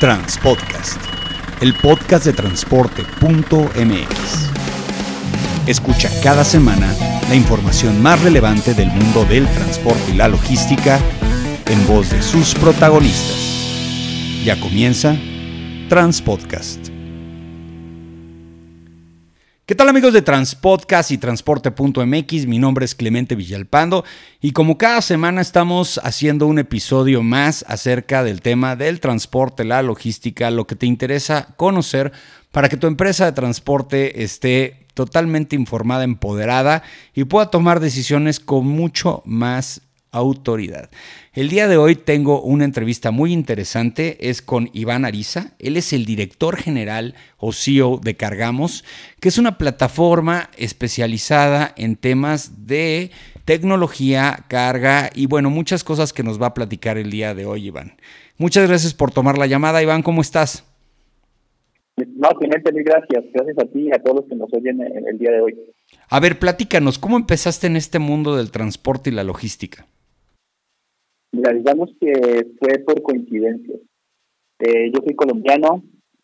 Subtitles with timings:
[0.00, 0.98] Transpodcast,
[1.60, 4.50] el podcast de transporte.mx.
[5.66, 6.90] Escucha cada semana
[7.28, 10.98] la información más relevante del mundo del transporte y la logística
[11.66, 14.42] en voz de sus protagonistas.
[14.42, 15.18] Ya comienza
[15.90, 16.99] Transpodcast.
[19.70, 22.46] ¿Qué tal amigos de Transpodcast y Transporte.mx?
[22.48, 24.04] Mi nombre es Clemente Villalpando
[24.40, 29.84] y como cada semana estamos haciendo un episodio más acerca del tema del transporte, la
[29.84, 32.10] logística, lo que te interesa conocer
[32.50, 36.82] para que tu empresa de transporte esté totalmente informada, empoderada
[37.14, 40.90] y pueda tomar decisiones con mucho más autoridad.
[41.32, 45.92] El día de hoy tengo una entrevista muy interesante, es con Iván Ariza, él es
[45.92, 48.84] el director general o CEO de Cargamos,
[49.20, 53.10] que es una plataforma especializada en temas de
[53.44, 57.66] tecnología, carga y bueno, muchas cosas que nos va a platicar el día de hoy,
[57.66, 57.92] Iván.
[58.38, 60.64] Muchas gracias por tomar la llamada, Iván, ¿cómo estás?
[62.16, 63.24] No, Clemente, mil gracias.
[63.32, 65.58] Gracias a ti y a todos los que nos oyen el día de hoy.
[66.08, 69.86] A ver, platícanos, ¿cómo empezaste en este mundo del transporte y la logística?
[71.32, 72.12] Mira, digamos que
[72.58, 73.76] fue por coincidencia.
[74.58, 75.82] Eh, yo soy colombiano,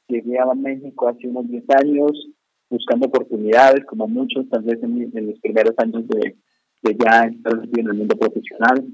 [0.08, 2.28] llegué a México hace unos 10 años
[2.68, 6.36] buscando oportunidades, como muchos, tal vez en, los primeros años de,
[6.82, 8.84] ya estar en el mundo profesional.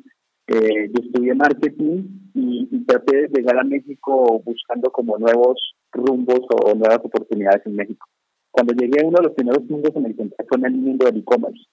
[0.46, 2.04] Eh, yo estudié marketing
[2.34, 8.06] y, traté de llegar a México buscando como nuevos rumbos o nuevas oportunidades en México.
[8.50, 11.06] Cuando llegué, uno de los primeros mundos en el que entré fue en el mundo
[11.06, 11.64] del e-commerce.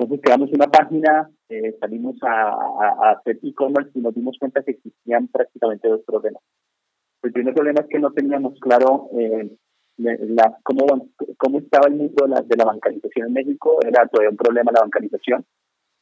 [0.00, 5.28] Entonces creamos una página, eh, salimos a, hacer e-commerce y nos dimos cuenta que existían
[5.28, 6.42] prácticamente dos problemas.
[7.22, 9.50] El primer problema es que no teníamos claro eh,
[9.98, 13.78] la, cómo, cómo estaba el mundo de la, de la bancarización en México.
[13.86, 15.44] Era todavía un problema la bancarización,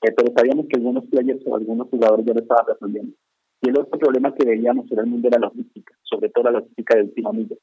[0.02, 3.16] eh, pero sabíamos que algunos players o algunos jugadores ya lo estaban resolviendo.
[3.62, 6.60] Y el otro problema que veíamos era el mundo de la logística, sobre todo la
[6.60, 7.56] logística de última milla,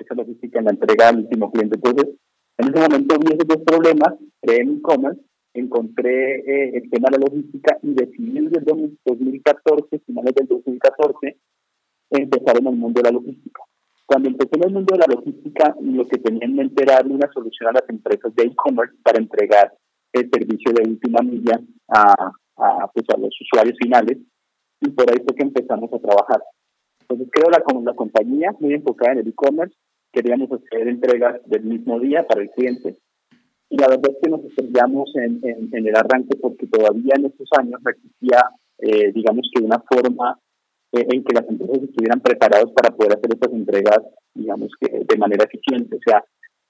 [0.00, 1.76] esa logística en la entrega al último cliente.
[1.76, 2.16] Entonces,
[2.58, 5.20] en ese momento vi esos dos problemas, creé e-commerce
[5.60, 11.36] encontré eh, el tema de la logística y decidí desde el 2014, finales del 2014,
[12.10, 13.62] empezar en el mundo de la logística.
[14.06, 17.14] Cuando empecé en el mundo de la logística, lo que tenía en mente era darle
[17.14, 19.72] una solución a las empresas de e-commerce para entregar
[20.12, 24.18] el servicio de última milla a, a, pues a los usuarios finales
[24.80, 26.42] y por ahí fue que empezamos a trabajar.
[27.00, 29.74] Entonces creo la, la compañía muy enfocada en el e-commerce,
[30.12, 32.96] queríamos hacer entregas del mismo día para el cliente
[33.68, 37.48] y la verdad es que nos estrellamos en, en, el arranque porque todavía en estos
[37.58, 38.38] años existía,
[38.78, 40.38] eh, digamos que una forma
[40.92, 44.00] eh, en que las empresas estuvieran preparadas para poder hacer estas entregas,
[44.34, 45.96] digamos que de manera eficiente.
[45.96, 46.24] O sea,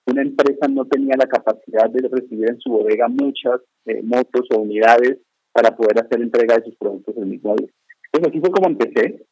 [0.06, 4.60] una empresa no tenía la capacidad de recibir en su bodega muchas eh, motos o
[4.60, 5.18] unidades
[5.52, 7.68] para poder hacer entrega de sus productos el mismo día.
[8.12, 9.26] Entonces así fue como empecé.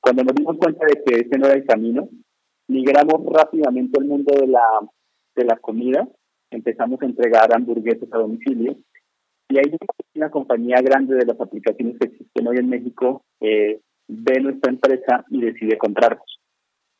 [0.00, 2.08] Cuando nos dimos cuenta de que ese no era el camino,
[2.68, 4.64] migramos rápidamente al mundo de la,
[5.36, 6.08] de la comida
[6.50, 8.76] empezamos a entregar hamburguesas a domicilio.
[9.48, 9.76] Y ahí
[10.14, 15.24] una compañía grande de las aplicaciones que existen hoy en México eh, ve nuestra empresa
[15.30, 16.40] y decide comprarnos.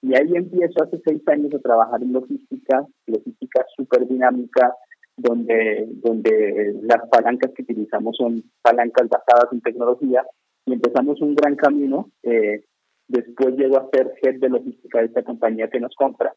[0.03, 4.75] Y ahí empiezo hace seis años a trabajar en logística, logística súper dinámica,
[5.17, 10.25] donde, donde las palancas que utilizamos son palancas basadas en tecnología
[10.65, 12.11] y empezamos un gran camino.
[12.23, 12.65] Eh,
[13.09, 16.35] después llego a ser head de logística de esta compañía que nos compra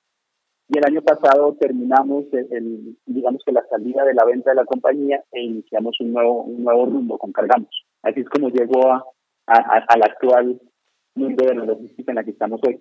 [0.70, 4.66] y el año pasado terminamos, el, digamos que la salida de la venta de la
[4.66, 7.86] compañía e iniciamos un nuevo, un nuevo rumbo con Cargamos.
[8.02, 9.04] Así es como llegó a,
[9.46, 10.62] al actual
[11.16, 12.80] mundo de la logística en la que estamos hoy.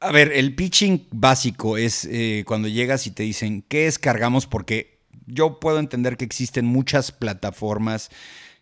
[0.00, 4.46] A ver, el pitching básico es eh, cuando llegas y te dicen, ¿qué es Cargamos?
[4.46, 8.10] Porque yo puedo entender que existen muchas plataformas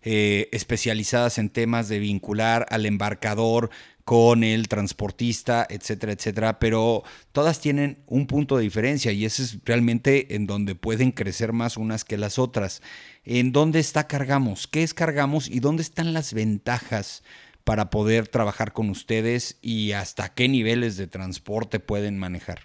[0.05, 3.71] eh, especializadas en temas de vincular al embarcador
[4.05, 9.59] con el transportista, etcétera, etcétera, pero todas tienen un punto de diferencia y ese es
[9.65, 12.83] realmente en donde pueden crecer más unas que las otras.
[13.25, 14.67] ¿En dónde está Cargamos?
[14.67, 17.25] ¿Qué es Cargamos y dónde están las ventajas
[17.65, 22.59] para poder trabajar con ustedes y hasta qué niveles de transporte pueden manejar?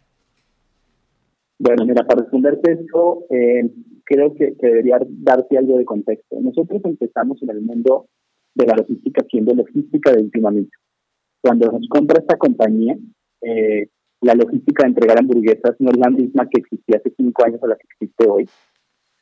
[1.57, 3.69] Bueno, mira, para responderte esto, eh,
[4.09, 6.38] creo que, que, debería darte algo de contexto.
[6.41, 8.07] Nosotros empezamos en el mundo
[8.56, 10.71] de la logística siendo logística de últimamente
[11.41, 12.97] cuando nos compra esta compañía,
[13.41, 13.88] eh,
[14.21, 17.67] la logística de entregar hamburguesas no es la misma que existía hace cinco años a
[17.67, 18.50] la que existe hoy.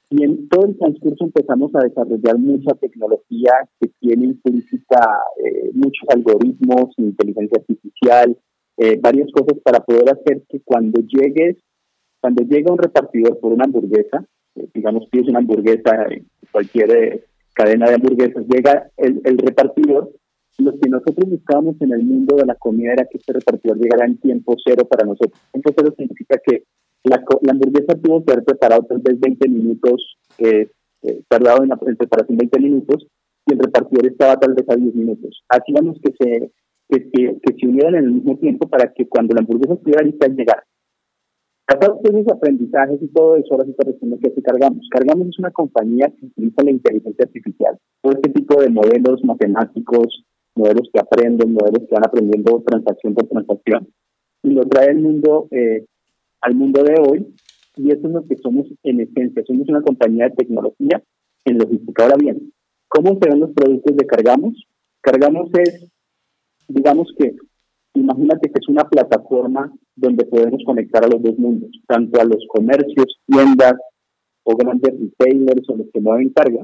[0.10, 5.00] Y en todo el transcurso empezamos a desarrollar mucha tecnología que tiene implícita
[5.44, 8.38] eh, muchos algoritmos, inteligencia artificial,
[8.78, 11.58] eh, varias cosas para poder hacer que cuando llegues,
[12.22, 14.26] cuando llega un repartidor por una hamburguesa,
[14.74, 20.12] digamos pides una hamburguesa en cualquier cadena de hamburguesas, llega el, el repartidor
[20.60, 24.06] lo que nosotros buscábamos en el mundo de la comida era que este repartidor llegara
[24.06, 25.40] en tiempo cero para nosotros.
[25.52, 26.64] Tiempo cero significa que
[27.04, 30.70] la, hamburguesa tuvo que haber preparado tal vez 20 minutos, eh,
[31.04, 33.08] eh, tardado en la preparación 20 minutos,
[33.46, 35.44] y el repartidor estaba tal vez a 10 minutos.
[35.48, 36.52] Hacíamos que se,
[36.90, 40.28] que, que, se unieran en el mismo tiempo para que cuando la hamburguesa estuviera lista,
[40.28, 40.66] llegara.
[41.68, 44.88] Pasados esos aprendizajes y todo eso, ahora sí te respondo que cargamos.
[44.90, 50.24] Cargamos es una compañía que utiliza la inteligencia artificial, todo este tipo de modelos matemáticos,
[50.56, 53.90] modelos que aprenden, modelos que van aprendiendo transacción por transacción,
[54.44, 55.86] y lo trae al mundo, eh,
[56.40, 57.36] al mundo de hoy,
[57.76, 61.04] y eso es lo que somos en esencia, somos una compañía de tecnología
[61.44, 62.04] en logística.
[62.04, 62.54] Ahora bien,
[62.88, 64.56] ¿cómo se ven los productos de Cargamos?
[65.02, 65.92] Cargamos es,
[66.70, 67.36] digamos que,
[68.00, 72.46] imagínate que es una plataforma donde podemos conectar a los dos mundos, tanto a los
[72.48, 73.76] comercios, tiendas
[74.44, 76.64] o grandes retailers o los que mueven carga,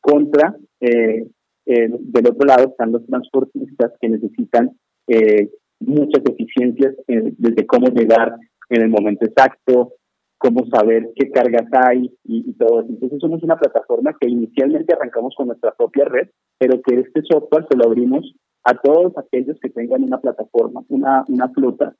[0.00, 1.26] contra eh,
[1.70, 4.70] eh, del otro lado están los transportistas que necesitan
[5.06, 8.36] eh, muchas eficiencias eh, desde cómo llegar
[8.70, 9.92] en el momento exacto,
[10.38, 12.88] cómo saber qué cargas hay y, todo eso.
[12.88, 16.28] Entonces somos una plataforma que inicialmente arrancamos con nuestra propia red,
[16.58, 18.34] pero que este software se lo abrimos
[18.68, 21.96] a todos aquellos que tengan una plataforma, una, una flota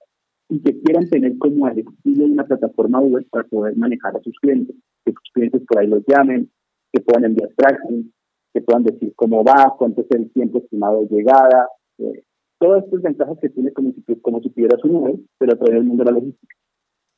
[0.50, 4.38] y que quieran tener como el estilo una plataforma web para poder manejar a sus
[4.38, 6.50] clientes, que sus clientes por ahí los llamen,
[6.92, 8.12] que puedan enviar tracking,
[8.52, 11.68] que puedan decir cómo va, cuánto es el tiempo estimado de llegada,
[12.00, 12.24] eh,
[12.58, 15.74] todas estas ventajas que tiene como si, como si tuviera su nube, pero a través
[15.74, 16.54] del mundo de la logística.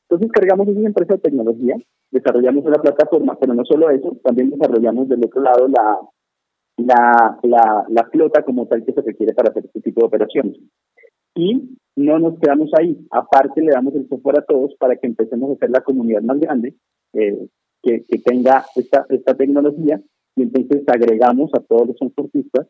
[0.08, 1.76] Entonces cargamos una empresa de tecnología,
[2.12, 5.98] desarrollamos una plataforma, pero no solo eso, también desarrollamos del otro lado la,
[6.86, 10.56] la, la, la flota como tal que se requiere para hacer este tipo de operaciones.
[11.34, 15.50] Y no nos quedamos ahí, aparte le damos el software a todos para que empecemos
[15.50, 16.74] a hacer la comunidad más grande
[17.12, 17.46] eh,
[17.82, 20.00] que, que tenga esta, esta tecnología
[20.36, 22.66] y entonces agregamos a todos los transportistas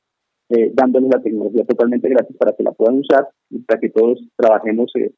[0.51, 4.19] eh, dándoles la tecnología totalmente gratis para que la puedan usar y para que todos
[4.37, 5.13] trabajemos eh,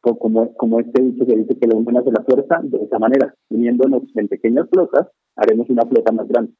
[0.00, 3.34] como, como este dicho que dice que la unión hace la fuerza, de esa manera,
[3.50, 6.52] uniéndonos en pequeñas flotas, haremos una flota más grande.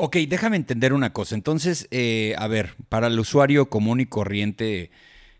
[0.00, 1.34] Ok, déjame entender una cosa.
[1.34, 4.92] Entonces, eh, a ver, para el usuario común y corriente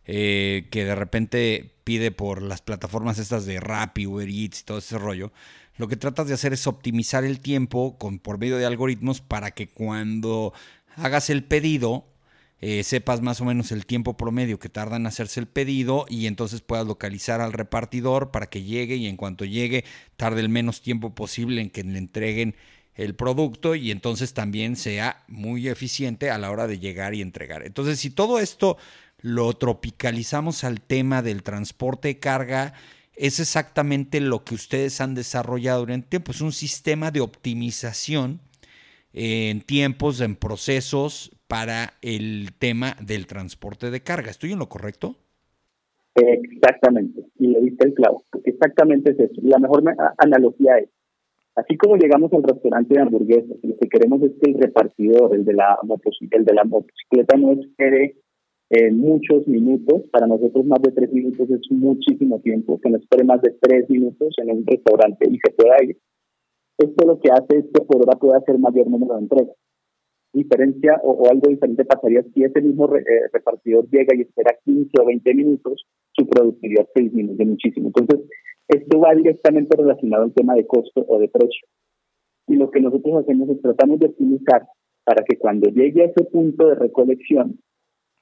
[0.05, 4.79] eh, que de repente pide por las plataformas estas de Rappi, Uber Eats y todo
[4.79, 5.33] ese rollo,
[5.77, 9.53] lo que tratas de hacer es optimizar el tiempo con, por medio de algoritmos para
[9.53, 10.53] que cuando
[10.97, 12.05] hagas el pedido,
[12.61, 16.27] eh, sepas más o menos el tiempo promedio que tarda en hacerse el pedido y
[16.27, 19.85] entonces puedas localizar al repartidor para que llegue y en cuanto llegue
[20.17, 22.57] tarde el menos tiempo posible en que le entreguen
[22.99, 27.65] el producto y entonces también sea muy eficiente a la hora de llegar y entregar.
[27.65, 28.77] Entonces, si todo esto
[29.21, 32.75] lo tropicalizamos al tema del transporte de carga,
[33.15, 36.33] es exactamente lo que ustedes han desarrollado durante tiempo.
[36.33, 38.41] Es un sistema de optimización
[39.13, 44.31] en tiempos, en procesos para el tema del transporte de carga.
[44.31, 45.17] ¿Estoy en lo correcto?
[46.17, 48.25] Exactamente, y le diste el clavo.
[48.45, 49.41] Exactamente es eso.
[49.43, 49.85] La mejor
[50.19, 50.89] analogía es,
[51.59, 55.45] así como llegamos al restaurante de hamburguesas, lo que queremos es que el repartidor, el
[55.45, 55.79] de la,
[56.31, 58.17] el de la motocicleta, no espere
[58.71, 60.03] en muchos minutos.
[60.13, 63.89] Para nosotros más de tres minutos es muchísimo tiempo, que no espere más de tres
[63.91, 65.97] minutos en un restaurante y se pueda ir.
[66.79, 69.57] Esto lo que hace es que por hora pueda hacer mayor número de entregas.
[70.33, 73.03] Diferencia o, algo diferente pasaría si ese mismo eh,
[73.33, 77.89] repartidor llega y espera 15 o 20 minutos, su productividad se disminuye muchísimo.
[77.89, 78.29] Entonces,
[78.69, 81.67] esto va directamente relacionado al tema de costo o de precio.
[82.47, 84.67] Y lo que nosotros hacemos es tratamos de optimizar
[85.05, 87.59] para que cuando llegue a ese punto de recolección,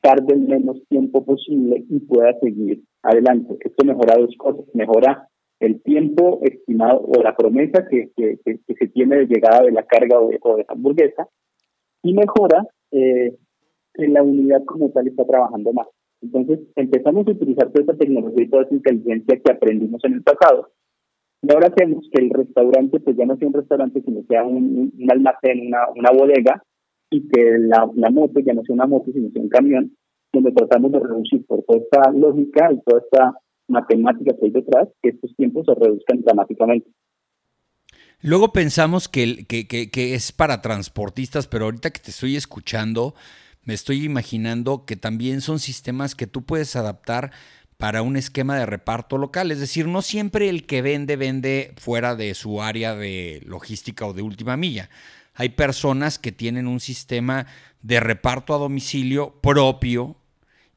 [0.01, 3.57] tarde el menos tiempo posible y pueda seguir adelante.
[3.61, 4.65] Esto mejora dos cosas.
[4.73, 10.21] Mejora el tiempo estimado o la promesa que, se tiene de llegada de la carga
[10.21, 11.29] o de, de hamburguesa
[12.03, 13.37] y mejora eh,
[13.95, 15.89] que la unidad como tal está trabajando más.
[16.23, 20.23] Entonces empezamos a utilizar toda esta tecnología y toda esa inteligencia que aprendimos en el
[20.23, 20.71] pasado
[21.43, 24.93] y ahora hacemos que el restaurante pues ya no sea un restaurante sino sea un,
[24.99, 26.63] un almacén, una, una bodega
[27.11, 29.97] y que la, la moto ya no sea una moto, sino sea un camión,
[30.33, 33.35] donde tratamos de reducir por toda esta lógica y toda esta
[33.69, 36.91] matemática que hay detrás, que estos tiempos se reduzcan dramáticamente.
[38.23, 43.15] Luego pensamos que, que, que, que, es para transportistas, pero ahorita que te estoy escuchando,
[43.67, 47.33] me estoy imaginando que también son sistemas que tú puedes adaptar
[47.77, 49.51] para un esquema de reparto local.
[49.51, 54.15] Es decir, no siempre el que vende vende fuera de su área de logística o
[54.15, 54.89] de última milla.
[55.35, 57.47] Hay personas que tienen un sistema
[57.83, 60.17] de reparto a domicilio propio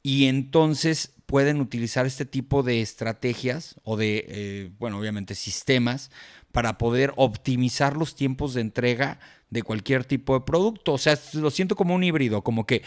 [0.04, 6.10] y entonces pueden utilizar este tipo de estrategias o de, eh, bueno, obviamente sistemas
[6.52, 10.94] para poder optimizar los tiempos de entrega de cualquier tipo de producto.
[10.94, 12.84] O sea, lo siento como un híbrido, como que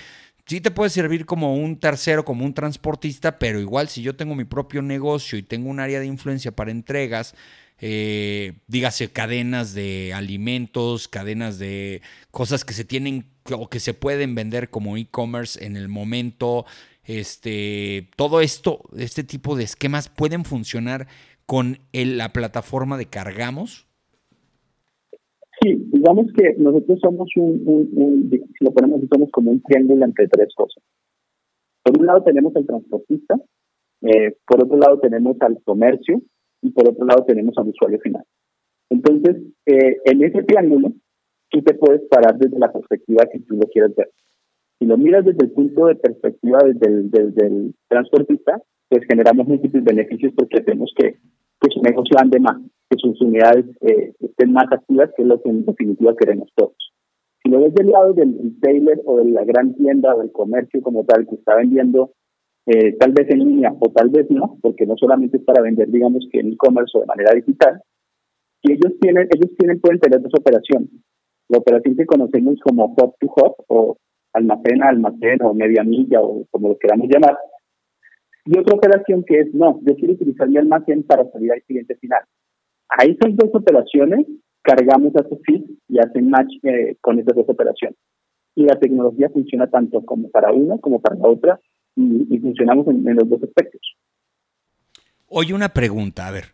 [0.47, 4.35] sí te puede servir como un tercero, como un transportista, pero igual si yo tengo
[4.35, 7.35] mi propio negocio y tengo un área de influencia para entregas,
[7.79, 14.35] eh, dígase cadenas de alimentos, cadenas de cosas que se tienen o que se pueden
[14.35, 16.65] vender como e-commerce en el momento,
[17.05, 21.09] este, todo esto, este tipo de esquemas pueden funcionar
[21.47, 23.87] con la plataforma de Cargamos.
[25.61, 30.53] Sí, digamos que nosotros somos un, si lo ponemos, somos como un triángulo entre tres
[30.57, 30.83] cosas.
[31.85, 33.37] Por un lado tenemos al transportista,
[34.03, 36.21] eh, por otro lado tenemos al comercio
[36.63, 38.25] y por otro lado tenemos al usuario final.
[38.91, 40.93] Entonces, eh, en ese triángulo,
[41.51, 44.11] tú te puedes parar desde la perspectiva que tú lo quieras ver.
[44.79, 48.61] Si lo miras desde el punto de perspectiva desde el, transportista,
[48.93, 51.17] pues generamos múltiples beneficios porque tenemos que
[51.63, 55.41] que su negocio ande más, que sus unidades eh, estén más activas, que es lo
[55.41, 56.77] que en definitiva queremos todos.
[57.43, 60.83] Si lo ves del lado del retailer o de la gran tienda o del comercio
[60.83, 62.11] como tal que está vendiendo
[62.67, 65.89] eh, tal vez en línea o tal vez no, porque no solamente es para vender,
[65.89, 67.81] digamos que en e-commerce o de manera digital,
[68.63, 70.91] y ellos tienen, ellos tienen, pueden tener dos operaciones.
[71.49, 73.97] La operación que conocemos como hub to hub o
[74.33, 77.37] almacén a almacén o media milla o como lo queramos llamar,
[78.45, 81.95] y otra operación que es, no, yo quiero utilizar mi almacén para salir al cliente
[81.97, 82.21] final.
[82.89, 84.27] A esas dos operaciones
[84.63, 87.97] cargamos a su feed y hacen match eh, con esas dos operaciones.
[88.55, 91.61] Y la tecnología funciona tanto como para una como para la otra
[91.97, 93.81] y, funcionamos en, los dos aspectos.
[95.29, 96.47] Oye, una pregunta, a ver,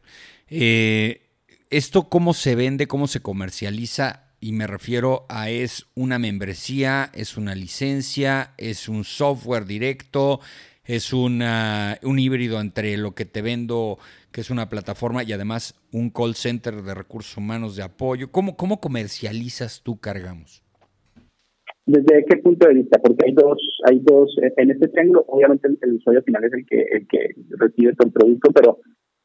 [0.49, 1.23] eh,
[1.71, 4.25] ¿esto cómo se vende, cómo se comercializa?
[4.40, 10.40] Y me refiero a es una membresía, es una licencia, es un software directo,
[10.88, 13.99] es una, un híbrido entre lo que te vendo,
[14.33, 18.33] que es una plataforma, y además un call center de recursos humanos de apoyo.
[18.33, 20.64] ¿Cómo, cómo comercializas tú Cargamos?
[21.85, 22.99] ¿Desde qué punto de vista?
[23.00, 26.83] Porque hay dos, hay dos, en este triángulo, obviamente el, usuario final es el que,
[26.90, 28.78] el que recibe todo el producto, pero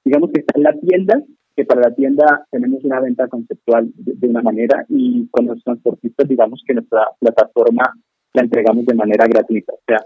[0.03, 1.23] digamos que está en la tienda,
[1.55, 5.63] que para la tienda tenemos una venta conceptual de, de una manera y con los
[5.63, 7.83] transportistas digamos que nuestra plataforma
[8.33, 9.73] la entregamos de manera gratuita.
[9.73, 9.99] O sea,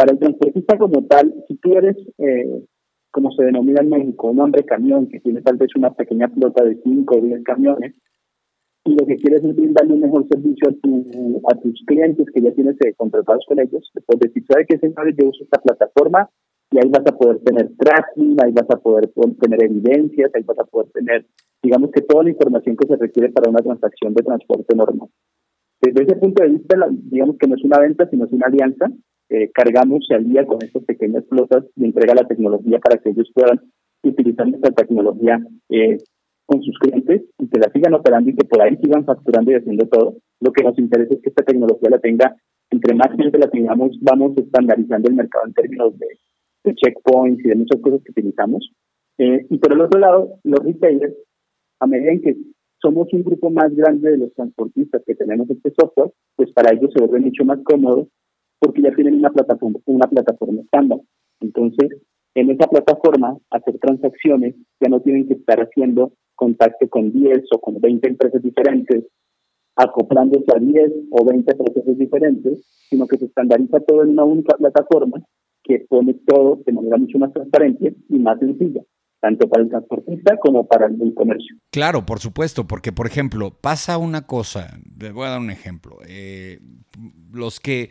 [0.00, 2.64] para el transportista como tal, si tú eres, eh,
[3.10, 6.64] como se denomina en México, un hombre camión que tiene tal vez una pequeña flota
[6.64, 7.94] de 5 o 10 camiones,
[8.86, 12.40] y lo que quieres es brindarle un mejor servicio a, tu, a tus clientes que
[12.40, 15.14] ya tienes eh, contratados con ellos, puedes decir, ¿sabe qué, señores?
[15.18, 16.30] Yo uso esta plataforma
[16.70, 20.60] y ahí vas a poder tener tracking, ahí vas a poder tener evidencias, ahí vas
[20.60, 21.26] a poder tener,
[21.62, 25.10] digamos que toda la información que se requiere para una transacción de transporte normal.
[25.82, 28.90] Desde ese punto de vista, digamos que no es una venta, sino es una alianza
[29.30, 33.30] eh, cargamos al día con estas pequeñas flotas y entrega la tecnología para que ellos
[33.32, 33.60] puedan
[34.02, 35.98] utilizar esta tecnología eh,
[36.46, 39.54] con sus clientes y que la sigan operando y que por ahí sigan facturando y
[39.54, 40.16] haciendo todo.
[40.40, 42.34] Lo que nos interesa es que esta tecnología la tenga,
[42.70, 47.54] entre más gente la tengamos, vamos estandarizando el mercado en términos de, checkpoints y de
[47.54, 48.68] muchas cosas que utilizamos.
[49.18, 51.14] Eh, y por el otro lado, los retailers,
[51.78, 52.36] a medida en que
[52.82, 56.90] somos un grupo más grande de los transportistas que tenemos este software, pues para ellos
[56.92, 58.08] se vuelve mucho más cómodo
[58.60, 61.00] porque ya tienen una plataforma, una plataforma estándar.
[61.40, 61.88] Entonces,
[62.34, 67.60] en esa plataforma, hacer transacciones ya no tienen que estar haciendo contacto con 10 o
[67.60, 69.04] con 20 empresas diferentes,
[69.76, 74.56] acoplándose a 10 o 20 procesos diferentes, sino que se estandariza todo en una única
[74.56, 75.20] plataforma
[75.64, 78.82] que pone todo de manera mucho más transparente y más sencilla
[79.20, 81.56] tanto para el transportista como para el comercio.
[81.70, 85.98] Claro, por supuesto, porque por ejemplo, pasa una cosa, les voy a dar un ejemplo,
[86.08, 86.58] eh,
[87.32, 87.90] los que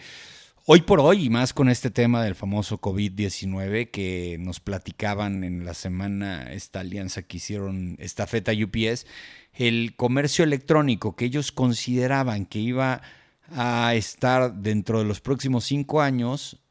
[0.71, 5.65] Hoy por hoy, y más con este tema del famoso COVID-19 que nos platicaban en
[5.65, 9.07] la semana esta alianza que hicieron esta feta UPS,
[9.53, 13.01] el comercio electrónico que ellos consideraban que iba
[13.51, 16.61] a estar dentro de los próximos cinco años,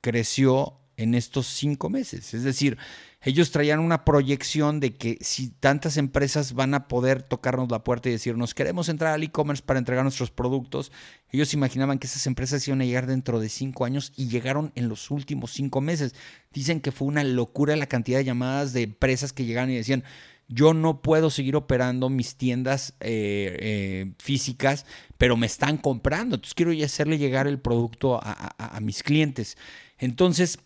[0.00, 2.34] creció en estos cinco meses.
[2.34, 2.78] Es decir,
[3.24, 8.08] ellos traían una proyección de que si tantas empresas van a poder tocarnos la puerta
[8.08, 10.90] y decirnos, queremos entrar al e-commerce para entregar nuestros productos,
[11.30, 14.88] ellos imaginaban que esas empresas iban a llegar dentro de cinco años y llegaron en
[14.88, 16.14] los últimos cinco meses.
[16.52, 20.02] Dicen que fue una locura la cantidad de llamadas de empresas que llegaron y decían,
[20.48, 24.84] yo no puedo seguir operando mis tiendas eh, eh, físicas,
[25.16, 29.56] pero me están comprando, entonces quiero hacerle llegar el producto a mis clientes.
[29.98, 30.58] Entonces,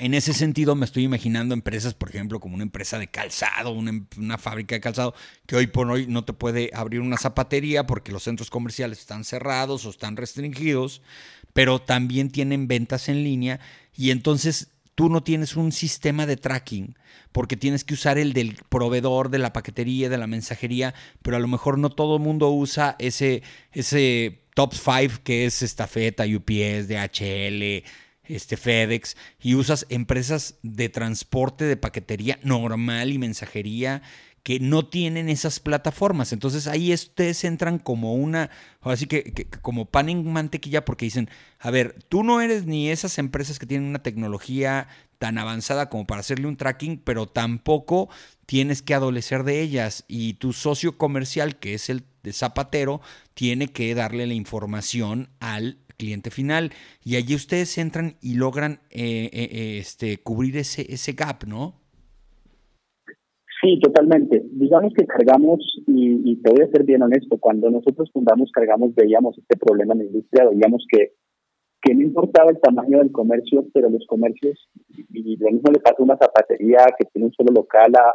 [0.00, 4.38] en ese sentido, me estoy imaginando empresas, por ejemplo, como una empresa de calzado, una,
[4.38, 5.14] fábrica de calzado,
[5.46, 9.24] que hoy por hoy no te puede abrir una zapatería porque los centros comerciales están
[9.24, 11.02] cerrados o están restringidos,
[11.52, 13.60] pero también tienen ventas en línea
[13.94, 16.96] y entonces tú no tienes un sistema de tracking
[17.30, 21.40] porque tienes que usar el del proveedor de la paquetería, de la mensajería, pero a
[21.40, 23.42] lo mejor no todo el mundo usa ese,
[23.72, 27.84] ese top 5 que es Estafeta, UPS, DHL,
[28.34, 34.02] este FedEx y usas empresas de transporte de paquetería normal y mensajería
[34.42, 36.32] que no tienen esas plataformas.
[36.32, 41.70] Entonces ahí ustedes entran como una, así que, como pan en mantequilla porque dicen, a
[41.70, 46.20] ver, tú no eres ni esas empresas que tienen una tecnología tan avanzada como para
[46.20, 48.08] hacerle un tracking, pero tampoco
[48.46, 53.00] tienes que adolecer de ellas y tu socio comercial, que es el de zapatero,
[53.34, 56.70] tiene que darle la información al cliente final
[57.04, 61.74] y allí ustedes entran y logran eh, eh, eh, este, cubrir ese, ese gap, ¿no?
[63.60, 64.42] Sí, totalmente.
[64.52, 69.36] Digamos que cargamos, y, te voy a ser bien honesto, cuando nosotros fundamos Cargamos veíamos
[69.36, 71.12] este problema en la industria, veíamos que,
[71.82, 75.96] que no importaba el tamaño del comercio, pero los comercios, y, lo mismo le pasa
[75.98, 78.14] a una zapatería que tiene un solo local a,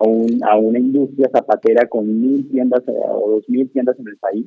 [0.00, 4.16] a, un, a una industria zapatera con mil tiendas o dos mil tiendas en el
[4.16, 4.46] país,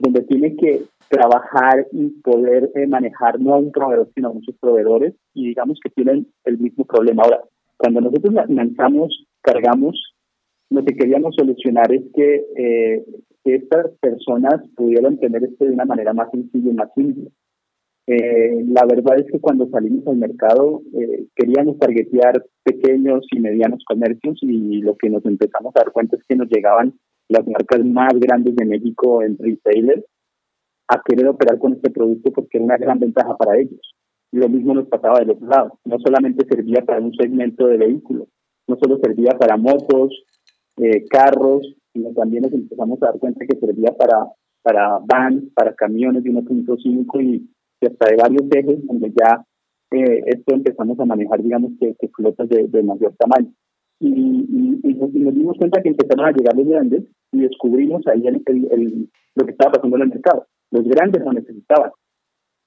[0.00, 4.56] donde tiene que trabajar y poder eh, manejar no a un proveedor, sino a muchos
[4.60, 7.22] proveedores, y digamos que tienen el mismo problema.
[7.22, 7.42] Ahora,
[7.76, 10.14] cuando nosotros lanzamos, cargamos,
[10.70, 13.04] lo que queríamos solucionar es que, eh,
[13.44, 17.30] estas personas pudieran tener esto de una manera más sencilla y más simple.
[18.06, 23.82] Eh, la verdad es que cuando salimos al mercado eh, queríamos targetear pequeños y medianos
[23.86, 26.92] comercios y lo que nos empezamos a dar cuenta es que nos llegaban
[27.30, 30.04] las marcas más grandes de México en retailers
[30.88, 33.80] a querer operar con este producto porque era una gran ventaja para ellos.
[34.32, 35.78] Lo mismo nos pasaba del otro lado.
[35.84, 38.28] No solamente servía para un segmento de vehículos,
[38.66, 40.24] no solo servía para motos,
[40.76, 44.26] eh, carros, sino también nos empezamos a dar cuenta que servía para,
[44.62, 47.50] para vans, para camiones de 1.5 y,
[47.84, 49.44] hasta de varios ejes, donde ya
[49.92, 53.52] eh, esto empezamos a manejar, digamos, que, flotas de, mayor tamaño.
[54.00, 58.42] Y, y, nos, dimos cuenta que empezaron a llegar los grandes y descubrimos ahí el,
[58.46, 60.46] el, lo que estaba pasando en el mercado.
[60.70, 61.90] Los grandes lo necesitaban.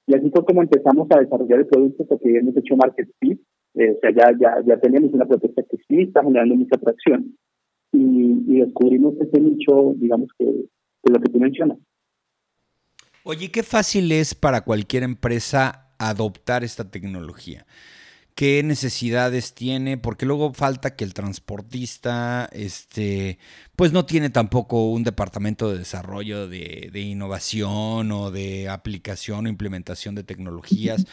[0.07, 3.39] Y así fue como empezamos a desarrollar el producto porque hemos hecho market fit,
[3.75, 7.35] eh, o sea, ya, ya, ya teníamos una propuesta que sí está generando mucha atracción
[7.93, 11.77] y, descubrimos ese nicho, digamos que, de lo que tú mencionas.
[13.23, 17.65] Oye, qué fácil es para cualquier empresa adoptar esta tecnología
[18.35, 23.37] qué necesidades tiene, porque luego falta que el transportista, este,
[23.75, 29.49] pues no tiene tampoco un departamento de desarrollo de, de innovación o de aplicación o
[29.49, 31.05] implementación de tecnologías.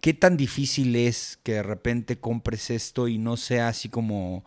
[0.00, 4.44] ¿Qué tan difícil es que de repente compres esto y no sea así como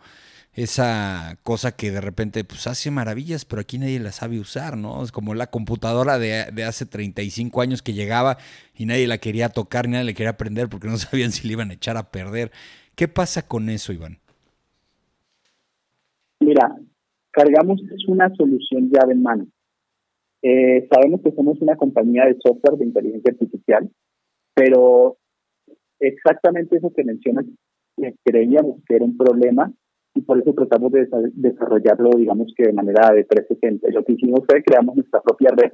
[0.52, 5.02] esa cosa que de repente pues hace maravillas, pero aquí nadie la sabe usar, ¿no?
[5.02, 8.36] Es como la computadora de, de, hace 35 años que llegaba
[8.76, 11.54] y nadie la quería tocar, ni nadie la quería aprender porque no sabían si le
[11.54, 12.50] iban a echar a perder.
[12.94, 14.18] ¿Qué pasa con eso, Iván?
[16.40, 16.76] Mira,
[17.30, 19.46] Cargamos es una solución llave en mano.
[20.42, 23.90] Eh, sabemos que somos una compañía de software de inteligencia artificial,
[24.54, 25.18] pero
[26.00, 27.44] exactamente eso que mencionas,
[28.24, 29.72] creíamos que era un problema
[30.14, 33.88] y por eso tratamos de desarrollarlo, digamos que de manera de 360.
[33.90, 35.72] Lo que hicimos fue creamos nuestra propia red,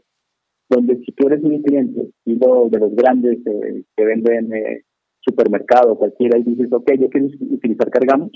[0.68, 4.83] donde si tú eres un cliente, lo de los grandes eh, que venden eh,
[5.20, 8.31] supermercado, cualquiera, y dices, ok, yo quiero utilizar Cargamos,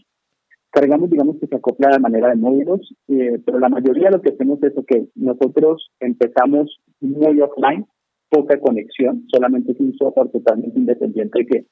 [0.71, 4.31] Cargamos, digamos que se acopla de manera de módulos, eh, pero la mayoría lo que
[4.31, 7.87] hacemos es, que nosotros empezamos muy offline,
[8.29, 11.67] poca conexión, solamente es un software totalmente independiente que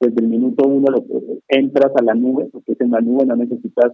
[0.00, 1.04] desde el minuto uno lo,
[1.48, 3.92] entras a la nube, porque es en la nube, no necesitas,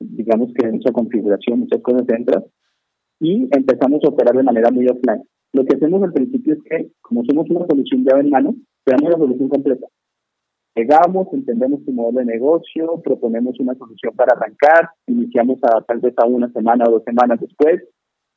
[0.00, 2.44] digamos que mucha configuración, muchas cosas entras,
[3.20, 5.22] y empezamos a operar de manera muy offline.
[5.52, 9.12] Lo que hacemos al principio es que, como somos una solución llave en mano, creamos
[9.12, 9.86] la solución completa.
[10.74, 16.14] Llegamos, entendemos tu modelo de negocio, proponemos una solución para arrancar, iniciamos a tal vez
[16.16, 17.80] a una semana o dos semanas después,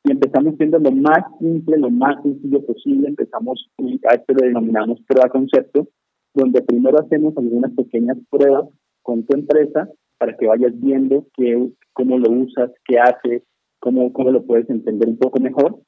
[0.04, 3.68] y empezamos siendo lo más simple, lo más sencillo posible, empezamos,
[4.08, 5.88] a esto lo denominamos prueba concepto,
[6.38, 8.70] donde primero hacemos algunas pequeñas pruebas
[9.02, 13.44] con tu empresa para que vayas viendo qué, cómo lo usas, qué haces,
[13.80, 15.80] cómo, cómo lo puedes entender un poco mejor.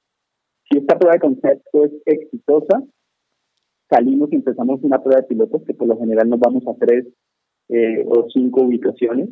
[0.69, 2.83] Si esta prueba de concepto es exitosa,
[3.89, 7.07] salimos y empezamos una prueba de pilotos que por lo general nos vamos a tres
[7.69, 9.29] eh, o cinco ubicaciones.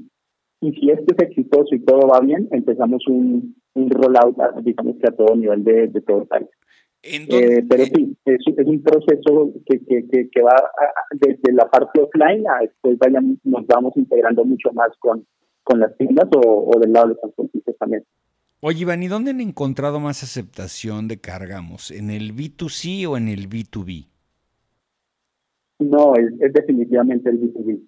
[0.61, 5.07] Y si esto es exitoso y todo va bien, empezamos un, un rollout, digamos que
[5.07, 6.47] a todo nivel de, de todo el país.
[7.09, 10.55] Eh, pero sí, es, es, un proceso que, que, que, va
[11.11, 15.25] desde la parte offline a después vayan, nos vamos integrando mucho más con,
[15.63, 18.03] con las tiendas o, o del lado de los transportistas también.
[18.59, 21.91] Oye, Iván, ¿y dónde han encontrado más aceptación de Cargamos?
[21.91, 24.07] ¿En el B2C o en el B2B?
[25.79, 27.79] No, es, es definitivamente el B2B.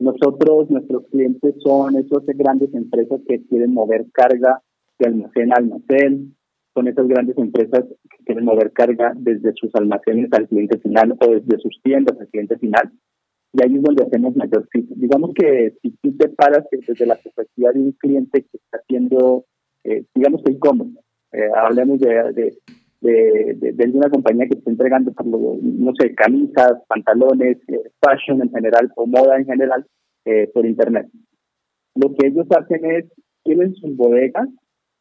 [0.00, 4.60] Nosotros, nuestros clientes son esas grandes empresas que quieren mover carga
[4.98, 6.34] de almacén a almacén,
[6.74, 11.16] son esas grandes empresas que que quieren mover carga desde sus almacenes al cliente final
[11.20, 12.92] o desde sus tiendas al cliente final.
[13.52, 14.88] Y ahí es donde hacemos mayor fit.
[14.90, 19.44] Digamos que si tú te paras desde la perspectiva de un cliente que está haciendo,
[19.84, 20.98] eh, digamos que e-commerce,
[21.32, 22.54] eh, hablemos de,
[23.02, 28.90] de, de, una compañía que está entregando, no sé, camisas, pantalones, eh, fashion en general
[28.96, 29.84] o moda en general
[30.24, 31.08] eh, por Internet.
[31.96, 33.06] Lo que ellos hacen es,
[33.42, 34.48] tienen sus bodegas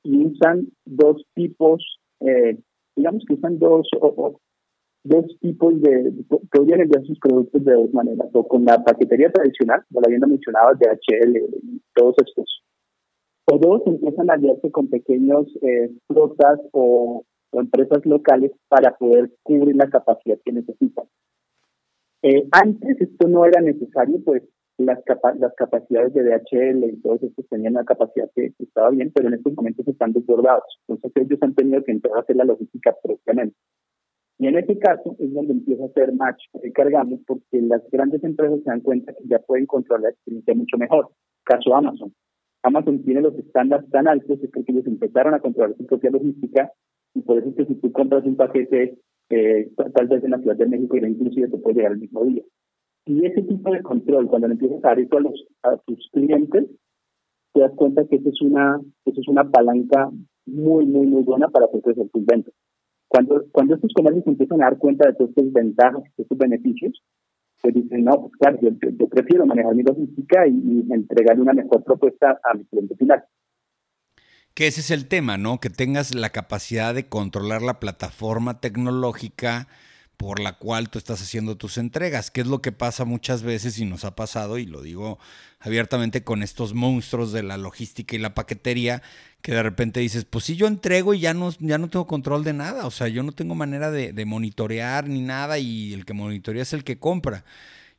[0.04, 2.58] y usan dos tipos, eh,
[2.96, 3.88] digamos que usan dos,
[5.04, 6.14] dos tipos de,
[6.52, 10.28] podrían enviar sus productos de dos maneras, o con la paquetería tradicional, como la viendo
[10.28, 12.64] mencionabas, de HL y todos estos.
[13.52, 17.24] O dos empiezan a aliarse con pequeños eh, flotas o,
[17.54, 21.04] empresas locales para poder cubrir la capacidad que necesitan.
[22.24, 24.44] Eh, antes esto no era necesario, pues
[24.86, 25.00] las,
[25.40, 29.36] las capacidades de DHL y todos estos tenían una capacidad que, estaba bien, pero en
[29.36, 30.64] estos momentos están desbordados.
[30.88, 33.56] Entonces ellos han tenido que entrar a hacer la logística propiamente.
[34.40, 36.42] Y en ese caso es donde empieza a ser match
[36.74, 40.78] cargamos porque las grandes empresas se dan cuenta que ya pueden controlar la experiencia mucho
[40.78, 41.10] mejor.
[41.44, 42.14] Caso Amazon.
[42.64, 46.72] Amazon tiene los estándares tan altos es porque ellos empezaron a controlar su propia logística
[47.14, 48.98] y por eso es que si tú compras un paquete
[49.30, 52.24] eh, tal vez en la Ciudad de México y inclusive te puede llegar el mismo
[52.26, 52.44] día.
[53.06, 56.68] Y ese tipo de control, cuando le empiezas a eso a, los, a tus clientes,
[57.54, 60.10] te das cuenta que eso es una, eso es una palanca
[60.46, 62.54] muy, muy, muy buena para hacer crecer tus ventas.
[63.08, 67.04] Cuando, cuando estos comercios empiezan a dar cuenta de todas estas ventajas, de estos beneficios,
[67.62, 72.40] pues dicen, no, pues claro, yo, prefiero manejar mi logística y, y una mejor propuesta
[72.44, 73.24] a mi cliente final.
[74.54, 75.60] Que ese es el tema, ¿no?
[75.60, 79.68] Que tengas la capacidad de controlar la plataforma tecnológica
[80.22, 83.80] por la cual tú estás haciendo tus entregas, que es lo que pasa muchas veces
[83.80, 85.18] y nos ha pasado, y lo digo
[85.60, 89.02] abiertamente con estos monstruos de la logística y la paquetería,
[89.42, 92.44] que de repente dices, pues sí, yo entrego y ya no, ya no tengo control
[92.44, 96.06] de nada, o sea, yo no tengo manera de, de monitorear ni nada y el
[96.06, 97.44] que monitorea es el que compra.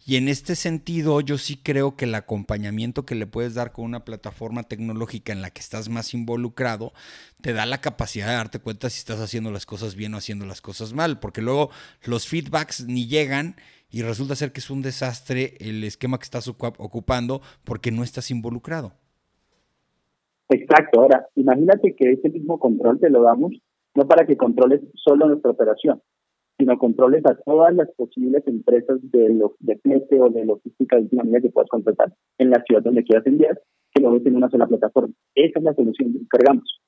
[0.05, 3.85] Y en este sentido, yo sí creo que el acompañamiento que le puedes dar con
[3.85, 6.93] una plataforma tecnológica en la que estás más involucrado,
[7.41, 10.45] te da la capacidad de darte cuenta si estás haciendo las cosas bien o haciendo
[10.45, 11.71] las cosas mal, porque luego
[12.05, 13.55] los feedbacks ni llegan
[13.91, 18.31] y resulta ser que es un desastre el esquema que estás ocupando porque no estás
[18.33, 18.95] involucrado.
[20.49, 23.53] Exacto, ahora imagínate que ese mismo control te lo damos
[23.95, 26.03] no para que controles solo nuestra operación,
[26.59, 31.03] sino controles a todas las posibles empresas de, lo, de flete o de logística de
[31.03, 33.61] última que puedas contratar en la ciudad donde quieras enviar,
[33.93, 35.15] que lo ves en una sola plataforma.
[35.35, 36.81] Esa es la solución que cargamos.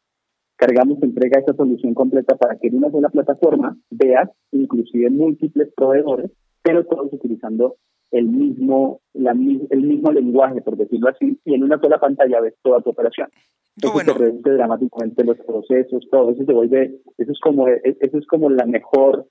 [0.57, 6.31] Cargamos entrega esa solución completa para que en una sola plataforma veas inclusive múltiples proveedores,
[6.62, 7.77] pero todos utilizando
[8.12, 12.55] el mismo, la, el mismo lenguaje, por decirlo así, y en una sola pantalla ves
[12.62, 13.29] toda tu operación.
[13.77, 18.27] Eso se reduce dramáticamente los procesos, todo eso se vuelve, eso es como, eso es
[18.29, 19.27] como la mejor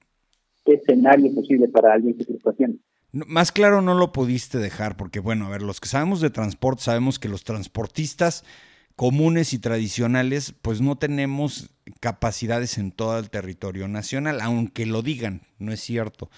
[0.65, 2.51] escenario posible para alguien que se está.
[3.11, 6.83] Más claro no lo pudiste dejar, porque bueno, a ver, los que sabemos de transporte
[6.83, 8.43] sabemos que los transportistas
[8.95, 15.41] comunes y tradicionales, pues no tenemos capacidades en todo el territorio nacional, aunque lo digan,
[15.59, 16.29] no es cierto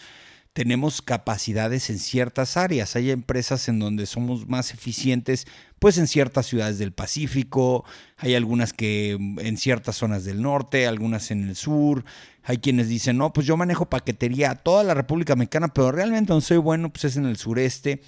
[0.56, 2.96] tenemos capacidades en ciertas áreas.
[2.96, 5.48] Hay empresas en donde somos más eficientes,
[5.80, 7.84] pues en ciertas ciudades del Pacífico,
[8.16, 12.06] hay algunas que mm, en ciertas zonas del norte, algunas en el sur.
[12.42, 16.32] Hay quienes dicen, no, pues yo manejo paquetería a toda la República Mexicana, pero realmente
[16.32, 18.02] no soy bueno, pues es en el sureste.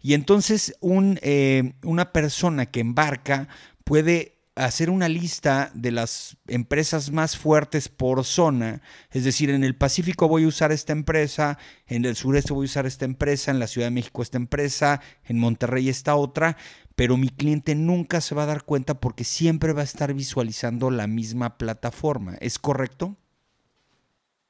[0.00, 3.48] Y entonces un, eh, una persona que embarca
[3.82, 9.76] puede hacer una lista de las empresas más fuertes por zona, es decir, en el
[9.76, 13.60] Pacífico voy a usar esta empresa, en el sureste voy a usar esta empresa, en
[13.60, 16.56] la Ciudad de México esta empresa, en Monterrey esta otra,
[16.96, 20.90] pero mi cliente nunca se va a dar cuenta porque siempre va a estar visualizando
[20.90, 23.16] la misma plataforma, ¿es correcto?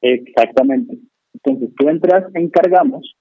[0.00, 0.98] Exactamente.
[1.34, 3.14] Entonces tú entras, encargamos,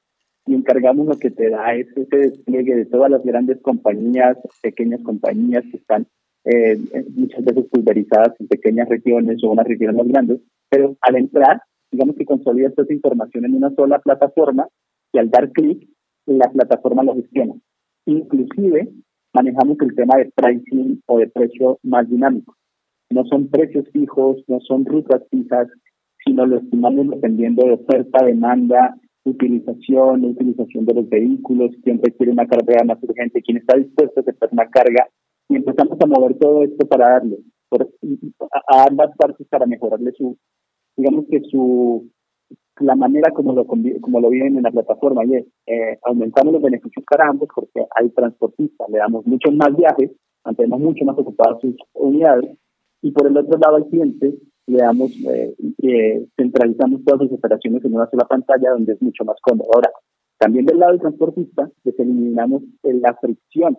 [0.48, 5.02] y encargamos lo que te da es ese despliegue de todas las grandes compañías, pequeñas
[5.04, 6.08] compañías que están
[6.50, 6.78] eh,
[7.16, 12.16] muchas veces pulverizadas en pequeñas regiones o unas regiones más grandes, pero al entrar, digamos
[12.16, 14.68] que consolida toda esa información en una sola plataforma
[15.12, 15.88] y al dar clic,
[16.26, 17.54] la plataforma lo gestiona.
[18.06, 18.90] Inclusive
[19.34, 22.56] manejamos el tema de pricing o de precio más dinámico.
[23.10, 25.68] No son precios fijos, no son rutas fijas,
[26.26, 32.48] sino lo estimamos dependiendo de oferta, demanda, utilización, utilización de los vehículos, quién requiere una
[32.48, 35.08] carga más urgente, quién está dispuesto a aceptar una carga
[35.50, 37.40] y empezamos a mover todo esto para darle
[37.72, 40.38] a, ambas partes para mejorarle su,
[40.96, 42.10] digamos que su,
[42.80, 46.62] la manera como lo, como lo viven en la plataforma y es, eh, aumentamos los
[46.62, 50.12] beneficios para ambos porque hay transportistas, le damos muchos más viajes,
[50.46, 52.58] mantenemos mucho más ocupadas sus unidades
[53.02, 54.36] y por el otro lado al cliente
[54.68, 59.24] le damos, eh, eh, centralizamos todas las operaciones en una sola pantalla donde es mucho
[59.24, 59.70] más cómodo.
[59.74, 59.92] Ahora,
[60.38, 63.78] también del lado del transportista, pues eliminamos la fricción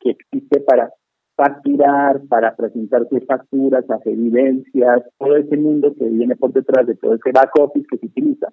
[0.00, 0.92] que existe para
[1.36, 6.94] facturar, para presentar sus facturas, hacer evidencias, todo ese mundo que viene por detrás de
[6.96, 8.48] todo ese back office que se utiliza.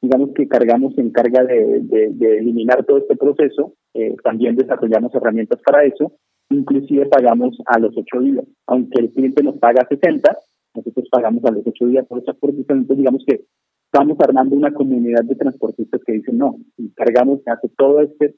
[0.00, 5.60] Digamos que cargamos en carga de, de, eliminar todo este proceso, eh, también desarrollamos herramientas
[5.64, 6.12] para eso,
[6.50, 10.36] inclusive pagamos a los ocho días, aunque el cliente nos paga 60,
[10.74, 13.44] nosotros pagamos a los ocho días por esa entonces digamos que
[13.92, 18.34] estamos armando una comunidad de transportistas que dicen, no, y cargamos, hace todo este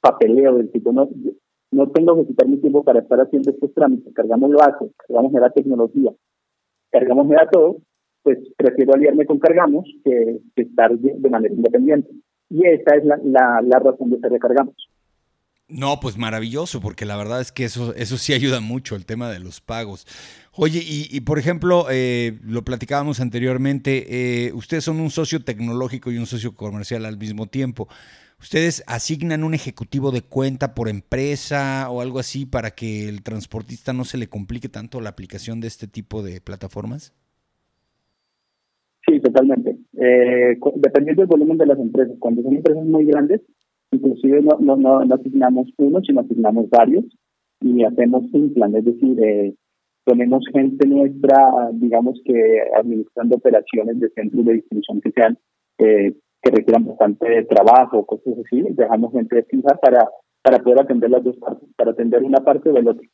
[0.00, 1.08] papeleo del tipo, no,
[1.72, 5.32] no tengo que quitar mi tiempo para estar haciendo estos trámites, cargamos lo hace, cargamos
[5.32, 6.12] la tecnología,
[6.90, 7.78] cargamos da todo,
[8.22, 12.10] pues prefiero aliarme con Cargamos que, estar de, manera independiente.
[12.50, 13.18] Y esa es la,
[13.62, 14.74] la, razón de ser de Cargamos.
[15.68, 19.30] No, pues maravilloso, porque la verdad es que eso, eso sí ayuda mucho, el tema
[19.30, 20.06] de los pagos.
[20.54, 24.04] Oye, y, por ejemplo, eh, lo platicábamos anteriormente,
[24.46, 27.88] eh, ustedes son un socio tecnológico y un socio comercial al mismo tiempo.
[28.42, 33.92] ¿Ustedes asignan un ejecutivo de cuenta por empresa o algo así para que el transportista
[33.92, 37.14] no se le complique tanto la aplicación de este tipo de plataformas?
[39.06, 39.78] Sí, totalmente.
[39.92, 43.42] Eh, dependiendo del volumen de las empresas, cuando son empresas muy grandes,
[43.92, 47.04] inclusive no, no, no, asignamos uno, sino asignamos varios
[47.60, 49.54] y hacemos un plan, es decir, eh,
[50.04, 55.38] ponemos gente nuestra, digamos que administrando operaciones de centros de distribución que sean
[55.78, 60.08] eh, que requieran bastante trabajo, cosas así, dejamos gente fija para,
[60.42, 63.08] para poder atender las dos partes, para atender una parte del otro.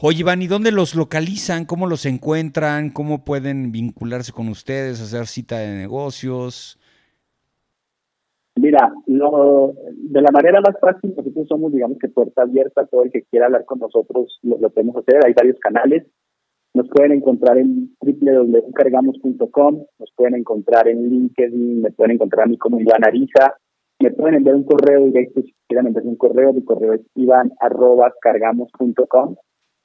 [0.00, 1.64] Oye, Iván, ¿y dónde los localizan?
[1.64, 2.90] ¿Cómo los encuentran?
[2.90, 6.78] ¿Cómo pueden vincularse con ustedes, hacer cita de negocios?
[8.56, 13.12] Mira, lo, de la manera más fácil, nosotros somos, digamos que puerta abierta, todo el
[13.12, 16.04] que quiera hablar con nosotros lo, lo podemos hacer, hay varios canales,
[16.78, 22.56] nos pueden encontrar en www.cargamos.com, nos pueden encontrar en LinkedIn, me pueden encontrar a mí
[22.56, 23.54] como Iván Ariza,
[24.00, 29.34] me pueden enviar un correo directo si quieren enviar un correo, mi correo es ivan.cargamos.com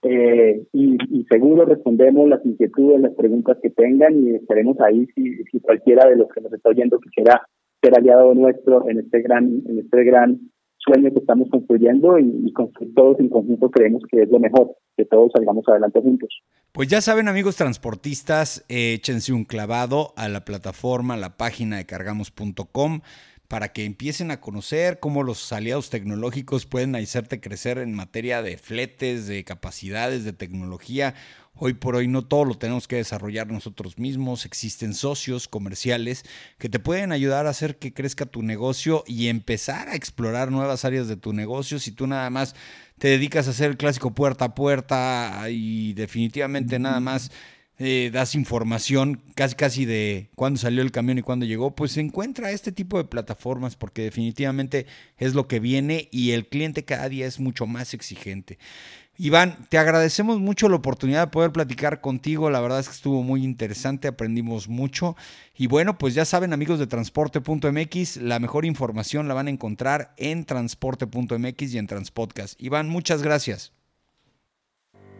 [0.03, 5.43] eh, y, y, seguro respondemos las inquietudes, las preguntas que tengan y estaremos ahí si,
[5.45, 7.41] si cualquiera de los que nos está oyendo quisiera
[7.81, 10.51] ser aliado nuestro en este gran, en este gran
[10.85, 12.53] sueño que estamos construyendo y, y
[12.93, 16.29] todos en conjunto creemos que es lo mejor, que todos salgamos adelante juntos.
[16.71, 21.85] Pues ya saben amigos transportistas, échense un clavado a la plataforma, a la página de
[21.85, 23.01] cargamos.com
[23.47, 28.57] para que empiecen a conocer cómo los aliados tecnológicos pueden hacerte crecer en materia de
[28.57, 31.13] fletes, de capacidades, de tecnología.
[31.55, 34.45] Hoy por hoy no todo lo tenemos que desarrollar nosotros mismos.
[34.45, 36.25] Existen socios comerciales
[36.57, 40.83] que te pueden ayudar a hacer que crezca tu negocio y empezar a explorar nuevas
[40.83, 41.77] áreas de tu negocio.
[41.77, 42.55] Si tú nada más
[42.97, 47.29] te dedicas a hacer el clásico puerta a puerta y definitivamente nada más
[47.79, 52.51] eh, das información casi casi de cuándo salió el camión y cuándo llegó, pues encuentra
[52.51, 54.85] este tipo de plataformas porque definitivamente
[55.17, 58.57] es lo que viene y el cliente cada día es mucho más exigente.
[59.15, 62.49] Iván, te agradecemos mucho la oportunidad de poder platicar contigo.
[62.49, 65.15] La verdad es que estuvo muy interesante, aprendimos mucho.
[65.55, 70.13] Y bueno, pues ya saben, amigos de transporte.mx, la mejor información la van a encontrar
[70.17, 72.59] en transporte.mx y en Transpodcast.
[72.59, 73.71] Iván, muchas gracias.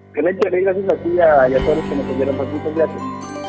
[0.09, 2.37] Excelente, gracias a ti y a, todos los que nos oyeron.
[2.37, 3.42] Muchas gracias.